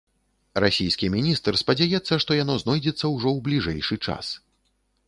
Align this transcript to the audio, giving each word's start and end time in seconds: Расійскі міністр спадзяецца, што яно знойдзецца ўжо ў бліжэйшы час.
Расійскі 0.63 1.09
міністр 1.17 1.59
спадзяецца, 1.63 2.13
што 2.25 2.39
яно 2.43 2.57
знойдзецца 2.65 3.05
ўжо 3.15 3.29
ў 3.37 3.47
бліжэйшы 3.51 3.95
час. 4.09 4.35